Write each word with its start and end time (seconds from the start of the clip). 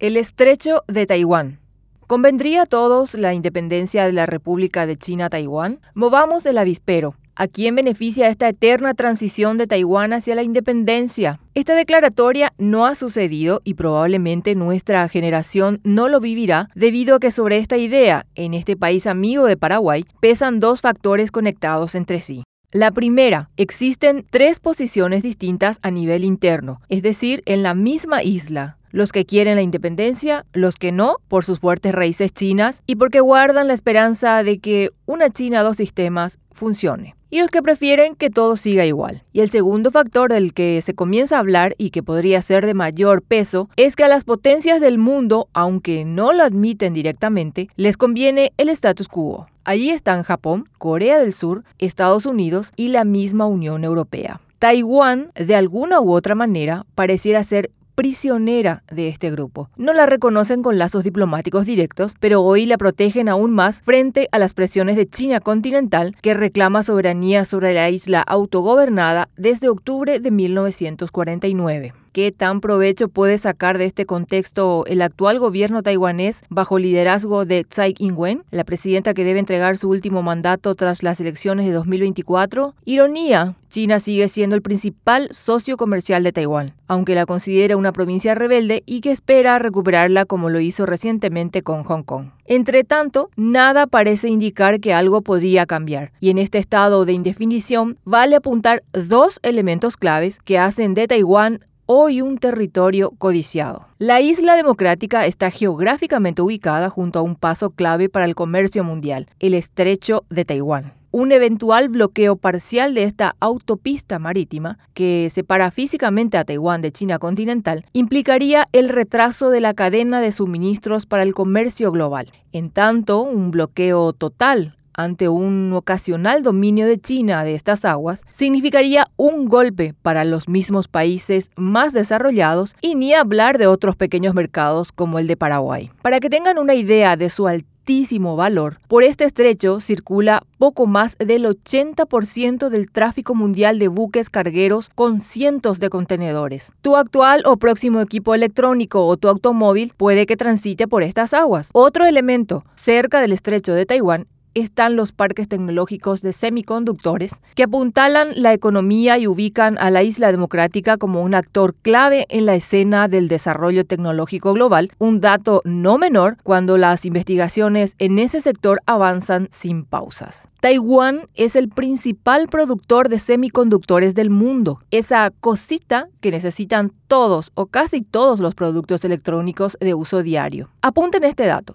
El 0.00 0.16
estrecho 0.16 0.82
de 0.88 1.06
Taiwán. 1.06 1.60
¿Convendría 2.08 2.62
a 2.62 2.66
todos 2.66 3.14
la 3.14 3.32
independencia 3.32 4.04
de 4.04 4.12
la 4.12 4.26
República 4.26 4.86
de 4.86 4.96
China-Taiwán? 4.96 5.80
Movamos 5.94 6.44
el 6.46 6.58
avispero. 6.58 7.14
¿A 7.36 7.46
quién 7.46 7.76
beneficia 7.76 8.28
esta 8.28 8.48
eterna 8.48 8.94
transición 8.94 9.56
de 9.56 9.68
Taiwán 9.68 10.12
hacia 10.12 10.34
la 10.34 10.42
independencia? 10.42 11.38
Esta 11.54 11.76
declaratoria 11.76 12.52
no 12.58 12.86
ha 12.86 12.96
sucedido 12.96 13.60
y 13.62 13.74
probablemente 13.74 14.56
nuestra 14.56 15.08
generación 15.08 15.80
no 15.84 16.08
lo 16.08 16.18
vivirá 16.18 16.70
debido 16.74 17.14
a 17.14 17.20
que 17.20 17.30
sobre 17.30 17.58
esta 17.58 17.76
idea, 17.76 18.26
en 18.34 18.52
este 18.52 18.76
país 18.76 19.06
amigo 19.06 19.46
de 19.46 19.56
Paraguay, 19.56 20.04
pesan 20.20 20.58
dos 20.58 20.80
factores 20.80 21.30
conectados 21.30 21.94
entre 21.94 22.20
sí. 22.20 22.42
La 22.72 22.90
primera, 22.90 23.48
existen 23.56 24.26
tres 24.28 24.58
posiciones 24.58 25.22
distintas 25.22 25.78
a 25.82 25.92
nivel 25.92 26.24
interno, 26.24 26.80
es 26.88 27.00
decir, 27.02 27.44
en 27.46 27.62
la 27.62 27.74
misma 27.74 28.24
isla 28.24 28.76
los 28.94 29.10
que 29.10 29.26
quieren 29.26 29.56
la 29.56 29.62
independencia, 29.62 30.46
los 30.52 30.76
que 30.76 30.92
no, 30.92 31.16
por 31.26 31.44
sus 31.44 31.58
fuertes 31.58 31.92
raíces 31.92 32.32
chinas 32.32 32.80
y 32.86 32.94
porque 32.94 33.18
guardan 33.18 33.66
la 33.66 33.74
esperanza 33.74 34.44
de 34.44 34.60
que 34.60 34.90
una 35.04 35.30
China 35.30 35.64
dos 35.64 35.78
sistemas 35.78 36.38
funcione. 36.52 37.16
Y 37.28 37.40
los 37.40 37.50
que 37.50 37.60
prefieren 37.60 38.14
que 38.14 38.30
todo 38.30 38.54
siga 38.54 38.86
igual. 38.86 39.24
Y 39.32 39.40
el 39.40 39.50
segundo 39.50 39.90
factor 39.90 40.30
del 40.30 40.54
que 40.54 40.80
se 40.80 40.94
comienza 40.94 41.34
a 41.34 41.40
hablar 41.40 41.74
y 41.76 41.90
que 41.90 42.04
podría 42.04 42.40
ser 42.40 42.64
de 42.64 42.74
mayor 42.74 43.22
peso 43.22 43.68
es 43.74 43.96
que 43.96 44.04
a 44.04 44.08
las 44.08 44.22
potencias 44.22 44.80
del 44.80 44.98
mundo, 44.98 45.48
aunque 45.54 46.04
no 46.04 46.32
lo 46.32 46.44
admiten 46.44 46.94
directamente, 46.94 47.68
les 47.74 47.96
conviene 47.96 48.52
el 48.58 48.68
status 48.68 49.08
quo. 49.08 49.48
Allí 49.64 49.90
están 49.90 50.22
Japón, 50.22 50.66
Corea 50.78 51.18
del 51.18 51.32
Sur, 51.32 51.64
Estados 51.80 52.26
Unidos 52.26 52.72
y 52.76 52.88
la 52.88 53.02
misma 53.02 53.46
Unión 53.46 53.82
Europea. 53.82 54.40
Taiwán, 54.60 55.32
de 55.34 55.56
alguna 55.56 56.00
u 56.00 56.12
otra 56.12 56.36
manera, 56.36 56.86
pareciera 56.94 57.42
ser 57.42 57.72
prisionera 57.94 58.82
de 58.90 59.08
este 59.08 59.30
grupo. 59.30 59.70
No 59.76 59.92
la 59.92 60.06
reconocen 60.06 60.62
con 60.62 60.78
lazos 60.78 61.04
diplomáticos 61.04 61.66
directos, 61.66 62.14
pero 62.20 62.42
hoy 62.42 62.66
la 62.66 62.78
protegen 62.78 63.28
aún 63.28 63.50
más 63.52 63.82
frente 63.82 64.28
a 64.32 64.38
las 64.38 64.54
presiones 64.54 64.96
de 64.96 65.08
China 65.08 65.40
continental, 65.40 66.16
que 66.22 66.34
reclama 66.34 66.82
soberanía 66.82 67.44
sobre 67.44 67.74
la 67.74 67.90
isla 67.90 68.20
autogobernada 68.20 69.28
desde 69.36 69.68
octubre 69.68 70.18
de 70.20 70.30
1949 70.30 71.94
qué 72.14 72.30
tan 72.30 72.60
provecho 72.60 73.08
puede 73.08 73.38
sacar 73.38 73.76
de 73.76 73.86
este 73.86 74.06
contexto 74.06 74.84
el 74.86 75.02
actual 75.02 75.40
gobierno 75.40 75.82
taiwanés 75.82 76.42
bajo 76.48 76.78
liderazgo 76.78 77.44
de 77.44 77.64
Tsai 77.64 77.96
Ing-wen, 77.98 78.44
la 78.52 78.62
presidenta 78.62 79.14
que 79.14 79.24
debe 79.24 79.40
entregar 79.40 79.76
su 79.78 79.90
último 79.90 80.22
mandato 80.22 80.76
tras 80.76 81.02
las 81.02 81.20
elecciones 81.20 81.66
de 81.66 81.72
2024? 81.72 82.76
Ironía, 82.84 83.56
China 83.68 83.98
sigue 83.98 84.28
siendo 84.28 84.54
el 84.54 84.62
principal 84.62 85.26
socio 85.32 85.76
comercial 85.76 86.22
de 86.22 86.30
Taiwán, 86.30 86.74
aunque 86.86 87.16
la 87.16 87.26
considera 87.26 87.76
una 87.76 87.90
provincia 87.90 88.36
rebelde 88.36 88.84
y 88.86 89.00
que 89.00 89.10
espera 89.10 89.58
recuperarla 89.58 90.24
como 90.24 90.50
lo 90.50 90.60
hizo 90.60 90.86
recientemente 90.86 91.62
con 91.62 91.82
Hong 91.82 92.04
Kong. 92.04 92.26
Entre 92.44 92.84
tanto, 92.84 93.30
nada 93.34 93.88
parece 93.88 94.28
indicar 94.28 94.78
que 94.78 94.94
algo 94.94 95.22
podría 95.22 95.66
cambiar, 95.66 96.12
y 96.20 96.30
en 96.30 96.38
este 96.38 96.58
estado 96.58 97.06
de 97.06 97.14
indefinición 97.14 97.98
vale 98.04 98.36
apuntar 98.36 98.84
dos 98.92 99.40
elementos 99.42 99.96
claves 99.96 100.38
que 100.44 100.60
hacen 100.60 100.94
de 100.94 101.08
Taiwán 101.08 101.58
hoy 101.86 102.22
un 102.22 102.38
territorio 102.38 103.10
codiciado. 103.18 103.86
La 103.98 104.20
isla 104.20 104.56
democrática 104.56 105.26
está 105.26 105.50
geográficamente 105.50 106.42
ubicada 106.42 106.88
junto 106.88 107.18
a 107.18 107.22
un 107.22 107.36
paso 107.36 107.70
clave 107.70 108.08
para 108.08 108.24
el 108.24 108.34
comercio 108.34 108.84
mundial, 108.84 109.28
el 109.38 109.54
estrecho 109.54 110.24
de 110.30 110.44
Taiwán. 110.44 110.94
Un 111.10 111.30
eventual 111.30 111.90
bloqueo 111.90 112.34
parcial 112.34 112.94
de 112.94 113.04
esta 113.04 113.36
autopista 113.38 114.18
marítima, 114.18 114.78
que 114.94 115.30
separa 115.32 115.70
físicamente 115.70 116.38
a 116.38 116.44
Taiwán 116.44 116.82
de 116.82 116.90
China 116.90 117.20
continental, 117.20 117.84
implicaría 117.92 118.68
el 118.72 118.88
retraso 118.88 119.50
de 119.50 119.60
la 119.60 119.74
cadena 119.74 120.20
de 120.20 120.32
suministros 120.32 121.06
para 121.06 121.22
el 121.22 121.32
comercio 121.32 121.92
global. 121.92 122.32
En 122.50 122.70
tanto, 122.70 123.22
un 123.22 123.52
bloqueo 123.52 124.12
total 124.12 124.74
ante 124.94 125.28
un 125.28 125.72
ocasional 125.74 126.42
dominio 126.42 126.86
de 126.86 126.98
China 126.98 127.44
de 127.44 127.54
estas 127.54 127.84
aguas 127.84 128.24
significaría 128.32 129.08
un 129.16 129.46
golpe 129.48 129.94
para 130.02 130.24
los 130.24 130.48
mismos 130.48 130.88
países 130.88 131.50
más 131.56 131.92
desarrollados 131.92 132.74
y 132.80 132.94
ni 132.94 133.14
hablar 133.14 133.58
de 133.58 133.66
otros 133.66 133.96
pequeños 133.96 134.34
mercados 134.34 134.92
como 134.92 135.18
el 135.18 135.26
de 135.26 135.36
Paraguay. 135.36 135.90
Para 136.02 136.20
que 136.20 136.30
tengan 136.30 136.58
una 136.58 136.74
idea 136.74 137.16
de 137.16 137.30
su 137.30 137.46
altísimo 137.46 138.36
valor, 138.36 138.78
por 138.88 139.02
este 139.02 139.24
estrecho 139.24 139.80
circula 139.80 140.42
poco 140.58 140.86
más 140.86 141.18
del 141.18 141.44
80% 141.44 142.70
del 142.70 142.90
tráfico 142.90 143.34
mundial 143.34 143.78
de 143.78 143.88
buques 143.88 144.30
cargueros 144.30 144.90
con 144.94 145.20
cientos 145.20 145.80
de 145.80 145.90
contenedores. 145.90 146.72
Tu 146.80 146.96
actual 146.96 147.42
o 147.44 147.58
próximo 147.58 148.00
equipo 148.00 148.34
electrónico 148.34 149.06
o 149.06 149.16
tu 149.16 149.28
automóvil 149.28 149.92
puede 149.96 150.24
que 150.24 150.36
transite 150.36 150.88
por 150.88 151.02
estas 151.02 151.34
aguas. 151.34 151.68
Otro 151.72 152.06
elemento, 152.06 152.64
cerca 152.74 153.20
del 153.20 153.32
estrecho 153.32 153.74
de 153.74 153.84
Taiwán, 153.84 154.26
están 154.54 154.96
los 154.96 155.12
parques 155.12 155.48
tecnológicos 155.48 156.22
de 156.22 156.32
semiconductores 156.32 157.32
que 157.54 157.64
apuntalan 157.64 158.32
la 158.36 158.52
economía 158.52 159.18
y 159.18 159.26
ubican 159.26 159.78
a 159.78 159.90
la 159.90 160.02
isla 160.02 160.30
democrática 160.30 160.96
como 160.96 161.22
un 161.22 161.34
actor 161.34 161.74
clave 161.74 162.26
en 162.28 162.46
la 162.46 162.54
escena 162.54 163.08
del 163.08 163.28
desarrollo 163.28 163.84
tecnológico 163.84 164.52
global, 164.52 164.92
un 164.98 165.20
dato 165.20 165.62
no 165.64 165.98
menor 165.98 166.36
cuando 166.42 166.78
las 166.78 167.04
investigaciones 167.04 167.94
en 167.98 168.18
ese 168.18 168.40
sector 168.40 168.80
avanzan 168.86 169.48
sin 169.50 169.84
pausas. 169.84 170.48
Taiwán 170.60 171.28
es 171.34 171.56
el 171.56 171.68
principal 171.68 172.48
productor 172.48 173.10
de 173.10 173.18
semiconductores 173.18 174.14
del 174.14 174.30
mundo, 174.30 174.80
esa 174.90 175.30
cosita 175.30 176.08
que 176.22 176.30
necesitan 176.30 176.90
todos 177.06 177.52
o 177.54 177.66
casi 177.66 178.00
todos 178.00 178.40
los 178.40 178.54
productos 178.54 179.04
electrónicos 179.04 179.76
de 179.78 179.92
uso 179.92 180.22
diario. 180.22 180.70
Apunten 180.80 181.24
este 181.24 181.44
dato. 181.44 181.74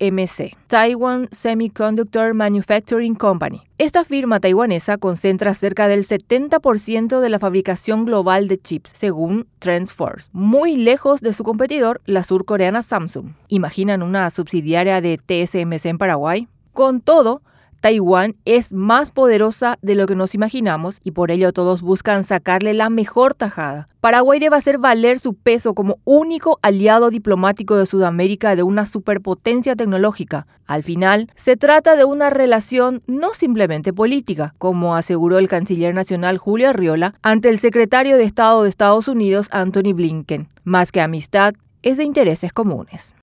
MC, 0.00 0.56
Taiwan 0.66 1.28
Semiconductor 1.30 2.34
Manufacturing 2.34 3.14
Company. 3.14 3.62
Esta 3.78 4.04
firma 4.04 4.40
taiwanesa 4.40 4.98
concentra 4.98 5.54
cerca 5.54 5.88
del 5.88 6.04
70% 6.04 7.20
de 7.20 7.28
la 7.28 7.38
fabricación 7.38 8.04
global 8.04 8.48
de 8.48 8.60
chips, 8.60 8.92
según 8.96 9.46
TrendForce, 9.58 10.28
muy 10.32 10.76
lejos 10.76 11.20
de 11.20 11.32
su 11.32 11.44
competidor, 11.44 12.00
la 12.04 12.24
surcoreana 12.24 12.82
Samsung. 12.82 13.34
¿Imaginan 13.48 14.02
una 14.02 14.30
subsidiaria 14.30 15.00
de 15.00 15.18
TSMC 15.18 15.86
en 15.86 15.98
Paraguay? 15.98 16.48
Con 16.72 17.00
todo, 17.00 17.42
Taiwán 17.80 18.34
es 18.44 18.72
más 18.72 19.10
poderosa 19.10 19.78
de 19.82 19.94
lo 19.94 20.06
que 20.06 20.16
nos 20.16 20.34
imaginamos 20.34 21.00
y 21.04 21.12
por 21.12 21.30
ello 21.30 21.52
todos 21.52 21.82
buscan 21.82 22.24
sacarle 22.24 22.74
la 22.74 22.90
mejor 22.90 23.34
tajada. 23.34 23.88
Paraguay 24.00 24.40
debe 24.40 24.56
hacer 24.56 24.78
valer 24.78 25.18
su 25.20 25.34
peso 25.34 25.74
como 25.74 25.98
único 26.04 26.58
aliado 26.62 27.10
diplomático 27.10 27.76
de 27.76 27.86
Sudamérica 27.86 28.56
de 28.56 28.62
una 28.62 28.86
superpotencia 28.86 29.76
tecnológica. 29.76 30.46
Al 30.66 30.82
final, 30.82 31.30
se 31.34 31.56
trata 31.56 31.96
de 31.96 32.04
una 32.04 32.30
relación 32.30 33.02
no 33.06 33.32
simplemente 33.32 33.92
política, 33.92 34.54
como 34.58 34.96
aseguró 34.96 35.38
el 35.38 35.48
canciller 35.48 35.94
nacional 35.94 36.38
Julio 36.38 36.70
Arriola 36.70 37.14
ante 37.22 37.48
el 37.48 37.58
secretario 37.58 38.16
de 38.16 38.24
Estado 38.24 38.62
de 38.62 38.68
Estados 38.68 39.08
Unidos 39.08 39.48
Anthony 39.50 39.94
Blinken. 39.94 40.48
Más 40.64 40.92
que 40.92 41.00
amistad, 41.00 41.54
es 41.82 41.96
de 41.96 42.04
intereses 42.04 42.52
comunes. 42.52 43.14